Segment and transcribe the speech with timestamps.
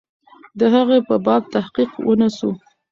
[0.59, 2.49] د هغې په باب تحقیق ونسو.